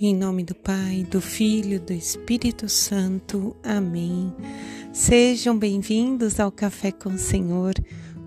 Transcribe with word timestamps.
Em 0.00 0.14
nome 0.14 0.44
do 0.44 0.54
Pai, 0.54 1.04
do 1.10 1.20
Filho, 1.20 1.80
do 1.80 1.92
Espírito 1.92 2.68
Santo. 2.68 3.56
Amém. 3.64 4.32
Sejam 4.92 5.58
bem-vindos 5.58 6.38
ao 6.38 6.52
Café 6.52 6.92
com 6.92 7.08
o 7.08 7.18
Senhor. 7.18 7.74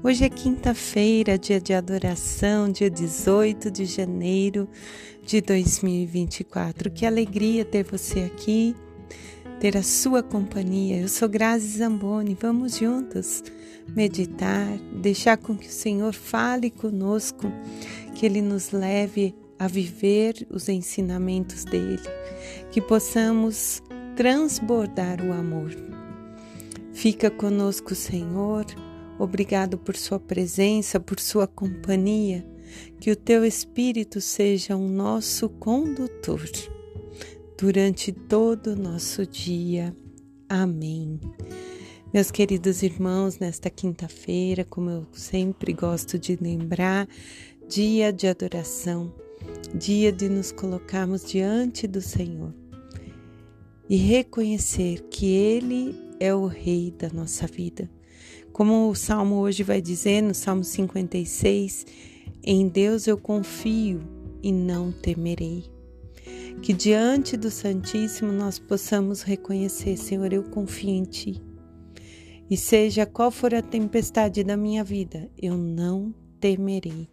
Hoje 0.03 0.25
é 0.25 0.29
quinta-feira, 0.29 1.37
dia 1.37 1.61
de 1.61 1.73
adoração, 1.73 2.69
dia 2.69 2.89
18 2.89 3.71
de 3.71 3.85
janeiro 3.85 4.67
de 5.25 5.39
2024. 5.39 6.91
Que 6.91 7.05
alegria 7.05 7.63
ter 7.63 7.85
você 7.85 8.19
aqui, 8.19 8.75
ter 9.61 9.77
a 9.77 9.83
sua 9.83 10.21
companhia. 10.21 10.99
Eu 10.99 11.07
sou 11.07 11.29
Grazi 11.29 11.77
Zamboni. 11.77 12.37
Vamos 12.37 12.79
juntos 12.79 13.45
meditar, 13.95 14.77
deixar 15.01 15.37
com 15.37 15.55
que 15.55 15.69
o 15.69 15.71
Senhor 15.71 16.13
fale 16.13 16.69
conosco, 16.69 17.49
que 18.13 18.25
Ele 18.25 18.41
nos 18.41 18.71
leve 18.71 19.33
a 19.61 19.67
viver 19.67 20.47
os 20.49 20.67
ensinamentos 20.67 21.65
dele, 21.65 22.01
que 22.71 22.81
possamos 22.81 23.79
transbordar 24.15 25.23
o 25.23 25.31
amor. 25.31 25.69
Fica 26.91 27.29
conosco, 27.29 27.93
Senhor. 27.93 28.65
Obrigado 29.19 29.77
por 29.77 29.95
Sua 29.95 30.19
presença, 30.19 30.99
por 30.99 31.19
Sua 31.19 31.45
companhia. 31.45 32.43
Que 32.99 33.11
o 33.11 33.15
Teu 33.15 33.45
Espírito 33.45 34.19
seja 34.19 34.75
o 34.75 34.87
nosso 34.87 35.47
condutor 35.47 36.41
durante 37.55 38.11
todo 38.11 38.71
o 38.71 38.75
nosso 38.75 39.27
dia. 39.27 39.95
Amém. 40.49 41.19
Meus 42.11 42.31
queridos 42.31 42.81
irmãos, 42.81 43.37
nesta 43.37 43.69
quinta-feira, 43.69 44.65
como 44.65 44.89
eu 44.89 45.05
sempre 45.13 45.71
gosto 45.71 46.17
de 46.17 46.35
lembrar, 46.41 47.07
dia 47.69 48.11
de 48.11 48.25
adoração, 48.25 49.13
dia 49.73 50.11
de 50.11 50.27
nos 50.27 50.51
colocarmos 50.51 51.23
diante 51.25 51.87
do 51.87 52.01
Senhor 52.01 52.53
e 53.89 53.95
reconhecer 53.95 55.01
que 55.09 55.25
Ele 55.25 55.95
é 56.19 56.33
o 56.33 56.45
Rei 56.45 56.91
da 56.97 57.09
nossa 57.09 57.47
vida. 57.47 57.89
Como 58.53 58.89
o 58.89 58.95
Salmo 58.95 59.35
hoje 59.35 59.63
vai 59.63 59.81
dizer, 59.81 60.21
no 60.21 60.33
Salmo 60.33 60.63
56, 60.63 61.85
em 62.43 62.67
Deus 62.67 63.07
eu 63.07 63.17
confio 63.17 64.01
e 64.43 64.51
não 64.51 64.91
temerei. 64.91 65.65
Que 66.61 66.73
diante 66.73 67.35
do 67.35 67.49
Santíssimo 67.49 68.31
nós 68.31 68.59
possamos 68.59 69.23
reconhecer, 69.23 69.97
Senhor, 69.97 70.31
eu 70.31 70.43
confio 70.43 70.89
em 70.89 71.03
Ti. 71.03 71.41
E 72.49 72.55
seja 72.55 73.05
qual 73.05 73.31
for 73.31 73.53
a 73.55 73.61
tempestade 73.61 74.43
da 74.43 74.55
minha 74.55 74.83
vida, 74.83 75.29
eu 75.41 75.57
não 75.57 76.13
temerei 76.39 77.10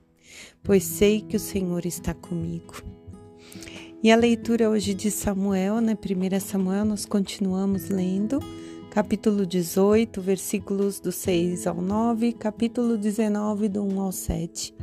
pois 0.63 0.85
sei 0.85 1.21
que 1.21 1.37
o 1.37 1.41
Senhor 1.41 1.87
está 1.87 2.15
comigo. 2.15 2.75
E 4.03 4.13
a 4.13 4.17
leitura 4.17 4.71
hoje 4.71 4.95
de 4.95 5.11
Samuel, 5.11 5.81
né? 5.81 5.97
1 5.97 6.41
Samuel, 6.41 6.85
nós 6.85 7.05
continuamos 7.05 7.89
lendo, 7.89 8.39
capítulo 8.91 9.45
18, 9.45 10.21
versículos 10.21 11.01
do 11.01 11.11
6 11.11 11.67
ao 11.67 11.83
9, 11.83 12.33
capítulo 12.33 12.97
19, 12.97 13.69
do 13.69 13.83
1 13.83 14.01
ao 14.01 14.13
7. 14.13 14.75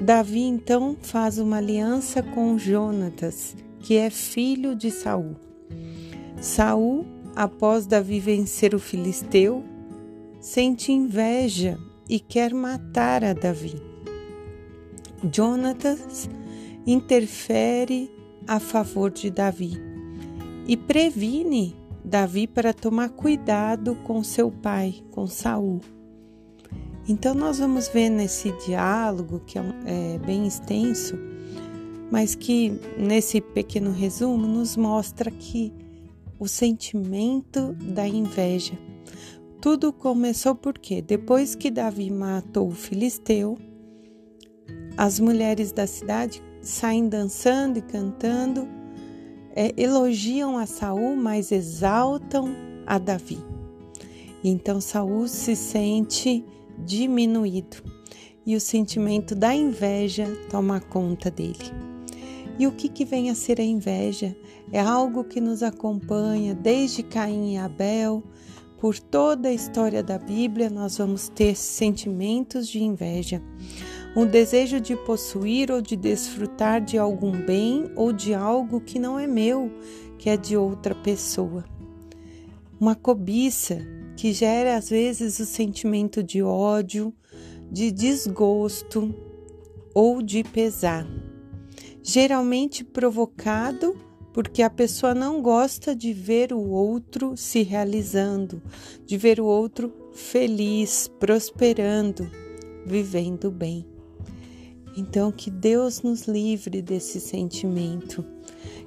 Davi 0.00 0.40
então 0.40 0.96
faz 1.00 1.38
uma 1.38 1.58
aliança 1.58 2.22
com 2.22 2.58
Jonatas, 2.58 3.56
que 3.78 3.96
é 3.96 4.10
filho 4.10 4.74
de 4.74 4.90
Saul. 4.90 5.36
Saul, 6.40 7.06
após 7.36 7.86
Davi 7.86 8.18
vencer 8.18 8.74
o 8.74 8.80
filisteu, 8.80 9.64
sente 10.40 10.90
inveja 10.90 11.78
e 12.08 12.18
quer 12.18 12.52
matar 12.52 13.24
a 13.24 13.32
Davi. 13.32 13.95
Jonatas 15.32 16.28
interfere 16.86 18.10
a 18.46 18.60
favor 18.60 19.10
de 19.10 19.30
Davi 19.30 19.72
e 20.68 20.76
previne 20.76 21.74
Davi 22.04 22.46
para 22.46 22.72
tomar 22.72 23.08
cuidado 23.10 23.96
com 24.04 24.22
seu 24.22 24.50
pai, 24.50 25.02
com 25.10 25.26
Saul. 25.26 25.80
Então 27.08 27.34
nós 27.34 27.58
vamos 27.58 27.88
ver 27.88 28.10
nesse 28.10 28.52
diálogo 28.64 29.40
que 29.46 29.58
é, 29.58 29.62
é 29.86 30.18
bem 30.18 30.46
extenso, 30.46 31.18
mas 32.10 32.34
que 32.34 32.78
nesse 32.98 33.40
pequeno 33.40 33.92
resumo 33.92 34.46
nos 34.46 34.76
mostra 34.76 35.30
que 35.30 35.72
o 36.38 36.46
sentimento 36.46 37.72
da 37.74 38.06
inveja. 38.06 38.78
Tudo 39.60 39.92
começou 39.92 40.54
porque 40.54 41.00
depois 41.00 41.54
que 41.54 41.70
Davi 41.70 42.10
matou 42.10 42.68
o 42.68 42.74
filisteu, 42.74 43.58
as 44.96 45.20
mulheres 45.20 45.72
da 45.72 45.86
cidade 45.86 46.42
saem 46.62 47.08
dançando 47.08 47.78
e 47.78 47.82
cantando, 47.82 48.66
é, 49.54 49.72
elogiam 49.76 50.56
a 50.56 50.66
Saul, 50.66 51.16
mas 51.16 51.52
exaltam 51.52 52.48
a 52.86 52.98
Davi. 52.98 53.38
Então 54.42 54.80
Saul 54.80 55.28
se 55.28 55.54
sente 55.54 56.44
diminuído 56.78 57.76
e 58.44 58.54
o 58.54 58.60
sentimento 58.60 59.34
da 59.34 59.54
inveja 59.54 60.26
toma 60.50 60.80
conta 60.80 61.30
dele. 61.30 61.72
E 62.58 62.66
o 62.66 62.72
que, 62.72 62.88
que 62.88 63.04
vem 63.04 63.28
a 63.28 63.34
ser 63.34 63.60
a 63.60 63.64
inveja? 63.64 64.34
É 64.72 64.80
algo 64.80 65.24
que 65.24 65.40
nos 65.40 65.62
acompanha 65.62 66.54
desde 66.54 67.02
Caim 67.02 67.54
e 67.54 67.58
Abel. 67.58 68.22
Por 68.78 68.98
toda 68.98 69.48
a 69.48 69.52
história 69.52 70.02
da 70.02 70.18
Bíblia, 70.18 70.70
nós 70.70 70.98
vamos 70.98 71.28
ter 71.28 71.54
sentimentos 71.56 72.68
de 72.68 72.82
inveja 72.82 73.42
um 74.16 74.24
desejo 74.24 74.80
de 74.80 74.96
possuir 74.96 75.70
ou 75.70 75.82
de 75.82 75.94
desfrutar 75.94 76.80
de 76.80 76.96
algum 76.96 77.32
bem 77.32 77.92
ou 77.94 78.14
de 78.14 78.32
algo 78.32 78.80
que 78.80 78.98
não 78.98 79.18
é 79.18 79.26
meu, 79.26 79.70
que 80.16 80.30
é 80.30 80.38
de 80.38 80.56
outra 80.56 80.94
pessoa. 80.94 81.66
Uma 82.80 82.94
cobiça 82.94 83.78
que 84.16 84.32
gera 84.32 84.78
às 84.78 84.88
vezes 84.88 85.38
o 85.38 85.44
sentimento 85.44 86.22
de 86.22 86.42
ódio, 86.42 87.12
de 87.70 87.90
desgosto 87.90 89.14
ou 89.94 90.22
de 90.22 90.42
pesar. 90.42 91.06
Geralmente 92.02 92.82
provocado 92.82 93.94
porque 94.32 94.62
a 94.62 94.70
pessoa 94.70 95.14
não 95.14 95.42
gosta 95.42 95.94
de 95.94 96.14
ver 96.14 96.54
o 96.54 96.70
outro 96.70 97.36
se 97.36 97.62
realizando, 97.62 98.62
de 99.04 99.18
ver 99.18 99.40
o 99.40 99.44
outro 99.44 99.92
feliz, 100.14 101.06
prosperando, 101.18 102.30
vivendo 102.86 103.50
bem. 103.50 103.95
Então, 104.96 105.30
que 105.30 105.50
Deus 105.50 106.00
nos 106.00 106.26
livre 106.26 106.80
desse 106.80 107.20
sentimento, 107.20 108.24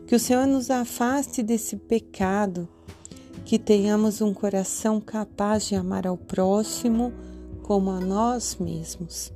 que 0.07 0.15
o 0.15 0.19
Senhor 0.19 0.47
nos 0.47 0.71
afaste 0.71 1.43
desse 1.43 1.75
pecado, 1.75 2.67
que 3.45 3.59
tenhamos 3.59 4.19
um 4.19 4.33
coração 4.33 4.99
capaz 4.99 5.67
de 5.67 5.75
amar 5.75 6.07
ao 6.07 6.17
próximo 6.17 7.13
como 7.61 7.91
a 7.91 7.99
nós 7.99 8.57
mesmos. 8.59 9.31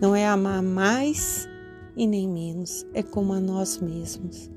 Não 0.00 0.16
é 0.16 0.26
amar 0.26 0.62
mais 0.62 1.46
e 1.94 2.06
nem 2.06 2.26
menos, 2.26 2.86
é 2.94 3.02
como 3.02 3.34
a 3.34 3.40
nós 3.40 3.78
mesmos. 3.78 4.50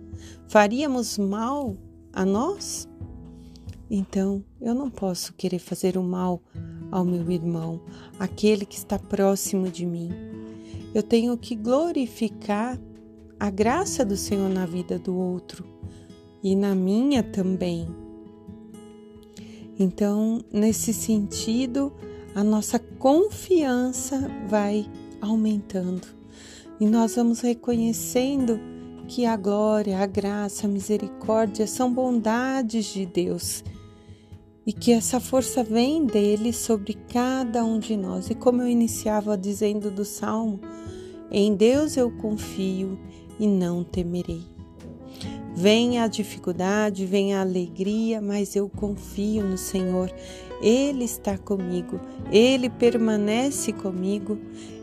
Faríamos 0.48 1.18
mal 1.18 1.76
a 2.14 2.24
nós? 2.24 2.88
Então, 3.92 4.46
eu 4.62 4.74
não 4.74 4.90
posso 4.90 5.34
querer 5.34 5.60
fazer 5.60 5.98
o 5.98 6.04
mal 6.04 6.42
ao 6.90 7.04
meu 7.04 7.30
irmão, 7.30 7.82
aquele 8.18 8.66
que 8.66 8.78
está 8.78 8.98
próximo 8.98 9.70
de 9.70 9.86
mim 9.86 10.29
eu 10.94 11.04
tenho 11.04 11.38
que 11.38 11.56
glorificar 11.56 12.80
a 13.40 13.50
graça 13.50 14.04
do 14.04 14.18
Senhor 14.18 14.50
na 14.50 14.66
vida 14.66 15.00
do 15.00 15.16
outro 15.16 15.64
e 16.44 16.56
na 16.56 16.74
minha 16.76 17.24
também. 17.24 17.88
Então, 19.78 20.44
nesse 20.52 20.94
sentido, 20.94 21.94
a 22.36 22.44
nossa 22.44 22.78
confiança 22.78 24.30
vai 24.48 24.86
aumentando 25.22 26.08
e 26.80 26.86
nós 26.86 27.16
vamos 27.16 27.42
reconhecendo 27.42 28.60
que 29.08 29.26
a 29.26 29.36
glória, 29.36 30.00
a 30.00 30.06
graça, 30.06 30.68
a 30.68 30.70
misericórdia 30.70 31.66
são 31.66 31.92
bondades 31.92 32.86
de 32.86 33.06
Deus 33.06 33.64
e 34.70 34.72
que 34.72 34.92
essa 34.92 35.20
força 35.20 35.64
vem 35.64 36.06
dele 36.06 36.54
sobre 36.54 36.94
cada 36.94 37.66
um 37.66 37.80
de 37.80 37.98
nós. 37.98 38.30
E 38.30 38.36
como 38.36 38.62
eu 38.62 38.68
iniciava 38.68 39.36
dizendo 39.36 39.90
do 39.90 40.06
salmo, 40.06 40.60
em 41.32 41.56
Deus 41.56 41.98
eu 41.98 42.12
confio 42.12 43.00
e 43.40 43.48
não 43.48 43.84
temerei. 43.84 44.44
Vem 45.56 45.98
a 45.98 46.06
dificuldade, 46.06 47.04
vem 47.04 47.34
a 47.34 47.42
alegria, 47.42 48.22
mas 48.22 48.56
eu 48.56 48.70
confio 48.70 49.44
no 49.44 49.58
Senhor. 49.58 50.14
Ele 50.62 51.04
está 51.04 51.36
comigo, 51.36 52.00
ele 52.32 52.70
permanece 52.70 53.74
comigo, 53.74 54.38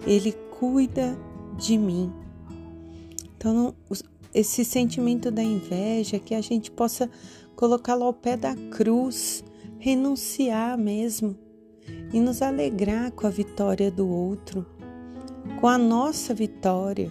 ele 0.04 0.32
cuida 0.58 1.16
de 1.56 1.78
mim. 1.78 2.12
Então, 3.36 3.72
esse 4.34 4.64
sentimento 4.64 5.30
da 5.30 5.44
inveja, 5.44 6.18
que 6.18 6.34
a 6.34 6.40
gente 6.40 6.72
possa 6.72 7.08
colocá-lo 7.54 8.02
ao 8.02 8.12
pé 8.12 8.36
da 8.36 8.56
cruz, 8.72 9.44
renunciar 9.78 10.76
mesmo 10.76 11.36
e 12.12 12.20
nos 12.20 12.42
alegrar 12.42 13.12
com 13.12 13.26
a 13.26 13.30
vitória 13.30 13.90
do 13.90 14.08
outro 14.08 14.66
com 15.60 15.68
a 15.68 15.78
nossa 15.78 16.34
vitória, 16.34 17.10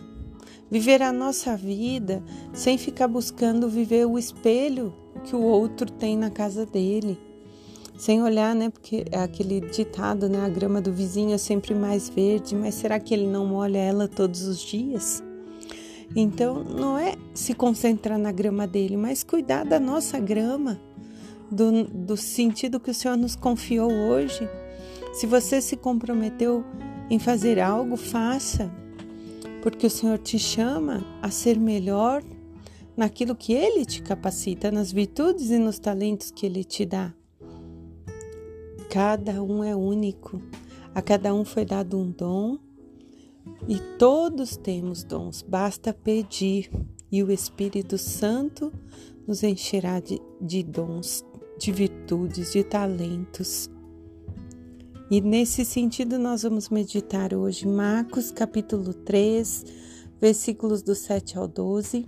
Viver 0.70 1.04
a 1.04 1.14
nossa 1.14 1.56
vida 1.56 2.24
sem 2.52 2.78
ficar 2.78 3.08
buscando 3.08 3.70
viver 3.70 4.06
o 4.06 4.18
espelho 4.18 4.94
que 5.24 5.36
o 5.36 5.42
outro 5.42 5.92
tem 5.92 6.18
na 6.18 6.30
casa 6.30 6.66
dele. 6.66 7.20
Sem 7.98 8.22
olhar, 8.22 8.54
né? 8.56 8.70
Porque 8.70 9.06
é 9.12 9.20
aquele 9.20 9.62
ditado, 9.62 10.28
né? 10.28 10.44
A 10.44 10.50
grama 10.50 10.82
do 10.82 10.92
vizinho 10.92 11.34
é 11.34 11.38
sempre 11.38 11.74
mais 11.74 12.10
verde, 12.10 12.56
mas 12.56 12.74
será 12.76 13.00
que 13.00 13.14
ele 13.14 13.28
não 13.28 13.46
molha 13.46 13.78
ela 13.78 14.08
todos 14.08 14.42
os 14.48 14.60
dias? 14.60 15.24
Então, 16.16 16.64
não 16.64 16.98
é 16.98 17.14
se 17.34 17.54
concentrar 17.54 18.18
na 18.18 18.32
grama 18.32 18.68
dele, 18.68 18.98
mas 18.98 19.24
cuidar 19.24 19.64
da 19.64 19.80
nossa 19.80 20.20
grama, 20.20 20.80
do, 21.52 21.84
do 21.84 22.18
sentido 22.18 22.80
que 22.80 22.92
o 22.92 22.94
Senhor 22.94 23.18
nos 23.18 23.36
confiou 23.36 23.92
hoje. 23.92 24.48
Se 25.14 25.26
você 25.26 25.62
se 25.62 25.78
comprometeu 25.78 26.64
em 27.10 27.20
fazer 27.20 27.60
algo, 27.60 27.96
faça, 27.96 28.72
porque 29.62 29.88
o 29.88 29.90
Senhor 29.90 30.18
te 30.18 30.38
chama 30.38 31.06
a 31.22 31.30
ser 31.30 31.60
melhor 31.60 32.24
naquilo 32.96 33.36
que 33.36 33.54
Ele 33.54 33.86
te 33.86 34.02
capacita, 34.02 34.72
nas 34.72 34.92
virtudes 34.92 35.50
e 35.50 35.58
nos 35.58 35.80
talentos 35.80 36.32
que 36.32 36.46
Ele 36.46 36.64
te 36.64 36.86
dá. 36.86 37.14
Cada 38.90 39.44
um 39.44 39.64
é 39.64 39.76
único, 39.76 40.42
a 40.94 41.02
cada 41.02 41.34
um 41.34 41.44
foi 41.44 41.66
dado 41.66 41.98
um 41.98 42.10
dom 42.12 42.58
e 43.68 43.80
todos 43.98 44.56
temos 44.56 45.04
dons, 45.04 45.42
basta 45.42 45.94
pedir 45.94 46.70
e 47.12 47.22
o 47.24 47.32
Espírito 47.32 47.98
Santo 47.98 48.72
nos 49.28 49.44
encherá 49.44 50.00
de, 50.00 50.22
de 50.40 50.64
dons, 50.64 51.26
de 51.58 51.72
virtudes, 51.72 52.54
de 52.54 52.64
talentos. 52.64 53.70
E 55.10 55.22
nesse 55.22 55.64
sentido, 55.64 56.18
nós 56.18 56.44
vamos 56.44 56.70
meditar 56.70 57.34
hoje 57.34 57.68
Marcos 57.68 58.32
capítulo 58.32 58.94
3, 58.94 59.66
versículos 60.20 60.82
do 60.82 60.96
7 60.96 61.38
ao 61.38 61.48
12. 61.48 62.06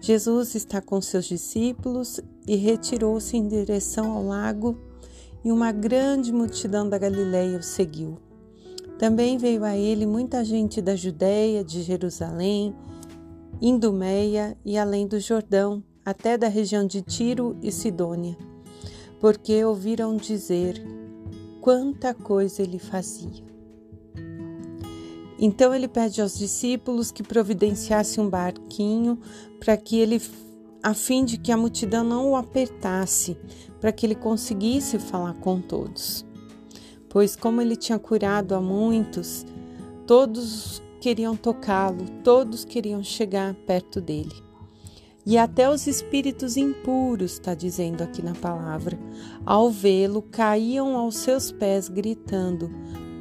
Jesus 0.00 0.54
está 0.54 0.80
com 0.80 1.00
seus 1.00 1.24
discípulos 1.24 2.20
e 2.46 2.56
retirou-se 2.56 3.36
em 3.36 3.46
direção 3.46 4.10
ao 4.12 4.24
lago, 4.24 4.76
e 5.44 5.50
uma 5.50 5.72
grande 5.72 6.32
multidão 6.32 6.88
da 6.88 6.98
Galiléia 6.98 7.58
o 7.58 7.62
seguiu. 7.62 8.18
Também 8.98 9.38
veio 9.38 9.64
a 9.64 9.76
ele 9.76 10.06
muita 10.06 10.44
gente 10.44 10.80
da 10.80 10.94
Judéia, 10.94 11.64
de 11.64 11.82
Jerusalém, 11.82 12.74
Indumeia 13.60 14.56
e 14.64 14.76
além 14.76 15.06
do 15.06 15.20
Jordão, 15.20 15.84
até 16.04 16.36
da 16.36 16.48
região 16.48 16.84
de 16.84 17.00
Tiro 17.00 17.56
e 17.62 17.70
Sidônia, 17.70 18.36
porque 19.22 19.64
ouviram 19.64 20.14
dizer 20.14 20.84
quanta 21.62 22.12
coisa 22.12 22.60
ele 22.60 22.78
fazia. 22.78 23.42
Então 25.38 25.74
ele 25.74 25.88
pede 25.88 26.20
aos 26.20 26.36
discípulos 26.36 27.10
que 27.10 27.22
providenciassem 27.22 28.22
um 28.22 28.28
barquinho 28.28 29.18
para 29.58 29.78
que 29.78 29.98
ele 29.98 30.20
a 30.82 30.92
fim 30.92 31.24
de 31.24 31.38
que 31.38 31.50
a 31.50 31.56
multidão 31.56 32.04
não 32.04 32.32
o 32.32 32.36
apertasse, 32.36 33.38
para 33.80 33.92
que 33.92 34.04
ele 34.04 34.16
conseguisse 34.16 34.98
falar 34.98 35.34
com 35.34 35.58
todos 35.58 36.26
pois, 37.12 37.36
como 37.36 37.60
ele 37.60 37.76
tinha 37.76 37.98
curado 37.98 38.54
a 38.54 38.60
muitos, 38.60 39.44
todos 40.06 40.82
queriam 40.98 41.36
tocá-lo, 41.36 42.06
todos 42.24 42.64
queriam 42.64 43.04
chegar 43.04 43.54
perto 43.66 44.00
dele. 44.00 44.32
E 45.24 45.38
até 45.38 45.70
os 45.70 45.86
espíritos 45.86 46.56
impuros, 46.56 47.34
está 47.34 47.54
dizendo 47.54 48.02
aqui 48.02 48.22
na 48.22 48.34
palavra, 48.34 48.98
ao 49.46 49.70
vê-lo, 49.70 50.20
caíam 50.22 50.96
aos 50.96 51.16
seus 51.16 51.52
pés, 51.52 51.88
gritando: 51.88 52.70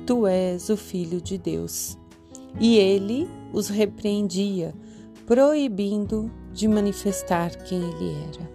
Tu 0.06 0.26
és 0.26 0.70
o 0.70 0.78
Filho 0.78 1.22
de 1.22 1.38
Deus. 1.38 1.98
E 2.60 2.78
ele 2.78 3.30
os 3.54 3.70
repreendia, 3.70 4.74
proibindo 5.28 6.32
de 6.52 6.68
manifestar 6.68 7.56
quem 7.64 7.80
ele 7.80 8.16
era. 8.34 8.52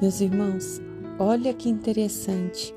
Meus 0.00 0.20
irmãos, 0.20 0.80
olha 1.18 1.52
que 1.52 1.68
interessante 1.68 2.74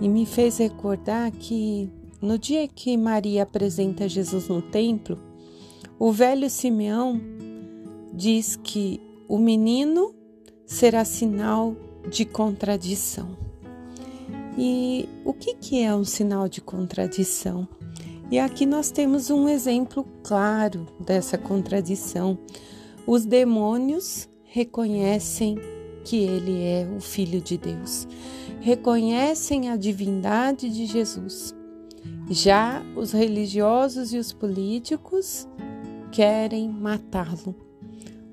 e 0.00 0.08
me 0.08 0.24
fez 0.24 0.58
recordar 0.58 1.30
que 1.32 1.90
no 2.22 2.38
dia 2.38 2.66
que 2.68 2.96
Maria 2.96 3.42
apresenta 3.42 4.08
Jesus 4.08 4.48
no 4.48 4.62
templo, 4.62 5.18
o 5.98 6.12
velho 6.12 6.48
Simeão 6.48 7.20
diz 8.20 8.56
que 8.56 9.00
o 9.28 9.38
menino 9.38 10.14
será 10.66 11.04
sinal 11.04 11.74
de 12.08 12.24
contradição. 12.24 13.36
E 14.58 15.08
o 15.24 15.32
que, 15.32 15.54
que 15.54 15.82
é 15.82 15.94
um 15.94 16.04
sinal 16.04 16.48
de 16.48 16.60
contradição? 16.60 17.66
E 18.30 18.38
aqui 18.38 18.66
nós 18.66 18.90
temos 18.90 19.30
um 19.30 19.48
exemplo 19.48 20.06
claro 20.22 20.86
dessa 21.00 21.38
contradição. 21.38 22.38
Os 23.06 23.24
demônios 23.24 24.28
reconhecem 24.44 25.56
que 26.04 26.16
ele 26.16 26.62
é 26.62 26.88
o 26.96 27.00
Filho 27.00 27.40
de 27.40 27.56
Deus 27.56 28.06
reconhecem 28.60 29.70
a 29.70 29.76
divindade 29.76 30.68
de 30.68 30.86
Jesus. 30.86 31.54
Já 32.28 32.82
os 32.94 33.12
religiosos 33.12 34.12
e 34.12 34.18
os 34.18 34.32
políticos 34.32 35.48
querem 36.12 36.68
matá-lo. 36.68 37.69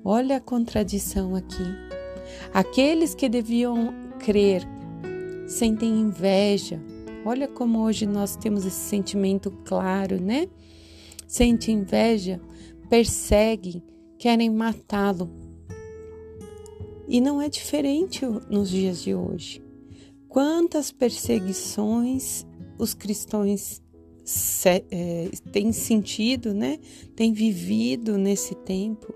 Olha 0.04 0.36
a 0.36 0.40
contradição 0.40 1.34
aqui. 1.34 1.64
Aqueles 2.52 3.14
que 3.14 3.28
deviam 3.28 3.92
crer 4.18 4.62
sentem 5.46 6.00
inveja. 6.00 6.80
Olha 7.24 7.48
como 7.48 7.80
hoje 7.80 8.06
nós 8.06 8.36
temos 8.36 8.64
esse 8.64 8.76
sentimento 8.76 9.50
claro, 9.64 10.20
né? 10.20 10.48
Sente 11.26 11.72
inveja, 11.72 12.40
perseguem, 12.88 13.82
querem 14.18 14.50
matá-lo. 14.50 15.30
E 17.06 17.20
não 17.20 17.40
é 17.40 17.48
diferente 17.48 18.24
nos 18.50 18.70
dias 18.70 19.02
de 19.02 19.14
hoje. 19.14 19.62
Quantas 20.28 20.92
perseguições 20.92 22.46
os 22.78 22.94
cristãos 22.94 23.82
é, 24.90 25.28
têm 25.50 25.72
sentido, 25.72 26.52
né? 26.52 26.78
Têm 27.16 27.32
vivido 27.32 28.18
nesse 28.18 28.54
tempo. 28.54 29.12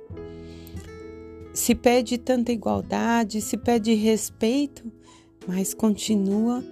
Se 1.52 1.74
pede 1.74 2.18
tanta 2.18 2.52
igualdade, 2.52 3.40
se 3.40 3.56
pede 3.56 3.94
respeito, 3.94 4.90
mas 5.46 5.74
continua 5.74 6.64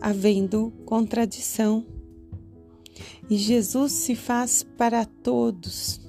havendo 0.00 0.72
contradição. 0.84 1.84
E 3.28 3.36
Jesus 3.36 3.92
se 3.92 4.14
faz 4.14 4.62
para 4.62 5.04
todos, 5.04 6.00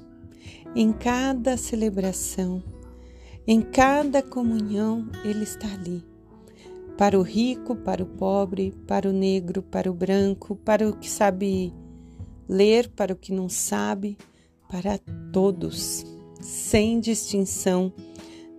em 0.76 0.92
cada 0.92 1.58
celebração, 1.58 2.64
em 3.48 3.62
cada 3.62 4.22
comunhão, 4.22 5.10
Ele 5.24 5.44
está 5.44 5.72
ali 5.74 6.04
para 6.98 7.20
o 7.20 7.22
rico, 7.22 7.76
para 7.76 8.04
o 8.04 8.06
pobre, 8.06 8.72
para 8.88 9.10
o 9.10 9.14
negro, 9.14 9.62
para 9.62 9.90
o 9.90 9.94
branco, 9.94 10.56
para 10.56 10.88
o 10.88 10.96
que 10.96 11.10
sabe 11.10 11.74
ler, 12.48 12.90
para 12.90 13.14
o 13.14 13.16
que 13.16 13.34
não 13.34 13.50
sabe, 13.50 14.18
para 14.70 14.98
todos, 15.32 16.06
sem 16.44 17.00
distinção 17.00 17.92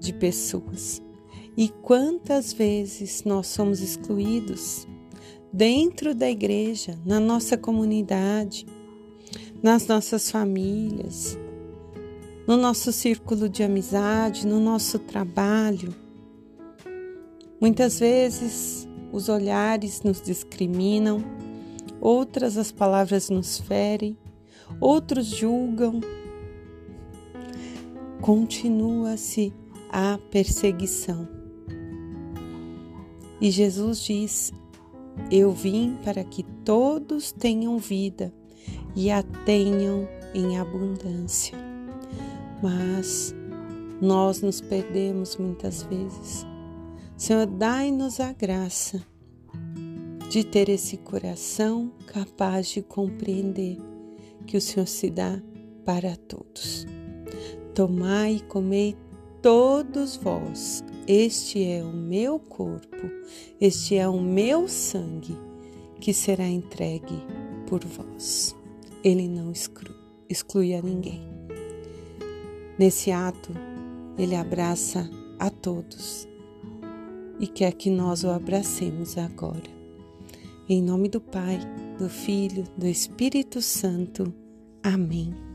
de 0.01 0.13
pessoas. 0.13 1.03
E 1.57 1.69
quantas 1.69 2.53
vezes 2.53 3.23
nós 3.25 3.47
somos 3.47 3.81
excluídos 3.81 4.87
dentro 5.53 6.15
da 6.15 6.29
igreja, 6.29 6.99
na 7.05 7.21
nossa 7.21 7.57
comunidade, 7.57 8.67
nas 9.63 9.87
nossas 9.87 10.31
famílias, 10.31 11.39
no 12.47 12.57
nosso 12.57 12.93
círculo 12.93 13.49
de 13.49 13.63
amizade, 13.63 14.47
no 14.47 14.59
nosso 14.59 14.99
trabalho 14.99 15.95
Muitas 17.65 17.99
vezes 17.99 18.87
os 19.11 19.31
olhares 19.31 20.03
nos 20.03 20.21
discriminam, 20.21 21.25
outras 21.99 22.59
as 22.59 22.71
palavras 22.71 23.31
nos 23.31 23.59
ferem, 23.59 24.19
outros 24.79 25.29
julgam. 25.29 25.99
Continua-se 28.25 29.53
a 29.91 30.19
perseguição. 30.31 31.29
E 33.39 33.51
Jesus 33.51 34.01
diz: 34.01 34.51
Eu 35.31 35.53
vim 35.53 35.99
para 36.03 36.25
que 36.25 36.43
todos 36.65 37.33
tenham 37.33 37.77
vida 37.77 38.33
e 38.97 39.11
a 39.11 39.23
tenham 39.45 40.09
em 40.33 40.59
abundância. 40.59 41.59
Mas 42.63 43.35
nós 44.01 44.41
nos 44.41 44.59
perdemos 44.59 45.37
muitas 45.37 45.83
vezes 45.83 46.47
Senhor, 47.19 47.45
dai-nos 47.45 48.21
a 48.21 48.33
graça 48.33 49.05
de 50.31 50.43
ter 50.45 50.71
esse 50.71 50.97
coração 50.97 51.93
capaz 52.07 52.69
de 52.69 52.81
compreender 52.81 53.77
que 54.47 54.57
o 54.57 54.63
Senhor 54.63 54.87
se 54.87 55.11
dá 55.11 55.43
para 55.85 56.17
todos. 56.17 56.87
Tomai 57.75 58.37
e 58.37 58.41
comei 58.41 58.97
todos 59.43 60.17
vós, 60.17 60.85
este 61.09 61.65
é 61.65 61.83
o 61.83 61.93
meu 61.93 62.39
corpo, 62.39 63.11
este 63.61 63.97
é 63.97 64.09
o 64.09 64.21
meu 64.21 64.69
sangue 64.69 65.37
que 66.01 66.15
será 66.15 66.47
entregue 66.47 67.21
por 67.67 67.85
vós. 67.85 68.55
Ele 69.03 69.29
não 69.29 69.53
exclui 70.29 70.75
a 70.75 70.81
ninguém. 70.81 71.21
Nesse 72.79 73.11
ato, 73.11 73.53
ele 74.17 74.37
abraça 74.37 75.11
a 75.39 75.51
todos 75.51 76.29
e 77.41 77.47
quer 77.49 77.73
que 77.73 77.91
nós 77.91 78.23
o 78.23 78.31
abracemos 78.31 79.19
agora. 79.19 79.75
Em 80.69 80.81
nome 80.81 81.09
do 81.09 81.21
Pai, 81.21 81.59
do 81.99 82.09
Filho, 82.09 82.65
do 82.79 82.87
Espírito 82.87 83.61
Santo. 83.61 84.33
Amém. 84.83 85.54